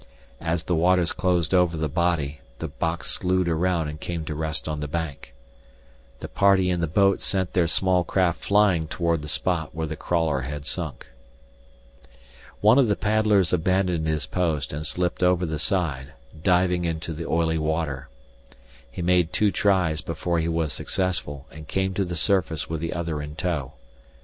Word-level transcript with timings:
As 0.39 0.63
the 0.63 0.73
waters 0.73 1.11
closed 1.11 1.53
over 1.53 1.77
the 1.77 1.87
body, 1.87 2.41
the 2.57 2.67
box 2.69 3.11
slued 3.11 3.47
around 3.47 3.87
and 3.87 3.99
came 4.01 4.25
to 4.25 4.33
rest 4.33 4.67
on 4.67 4.79
the 4.79 4.87
bank. 4.87 5.35
The 6.21 6.27
party 6.27 6.71
in 6.71 6.81
the 6.81 6.87
boat 6.87 7.21
sent 7.21 7.53
their 7.53 7.67
small 7.67 8.03
craft 8.03 8.43
flying 8.43 8.87
toward 8.87 9.21
the 9.21 9.27
spot 9.27 9.75
where 9.75 9.85
the 9.85 9.95
crawler 9.95 10.41
had 10.41 10.65
sunk. 10.65 11.05
One 12.61 12.79
of 12.79 12.87
the 12.87 12.95
paddlers 12.95 13.53
abandoned 13.53 14.07
his 14.07 14.25
post 14.25 14.73
and 14.73 14.87
slipped 14.87 15.21
over 15.21 15.45
the 15.45 15.59
side, 15.59 16.13
diving 16.41 16.83
into 16.83 17.13
the 17.13 17.27
oily 17.27 17.59
water. 17.59 18.09
He 18.89 19.03
made 19.03 19.31
two 19.31 19.51
tries 19.51 20.01
before 20.01 20.39
he 20.39 20.47
was 20.47 20.73
successful 20.73 21.45
and 21.51 21.67
came 21.67 21.93
to 21.93 22.05
the 22.05 22.15
surface 22.17 22.67
with 22.67 22.81
the 22.81 22.93
other 22.93 23.21
in 23.21 23.35
tow. 23.35 23.73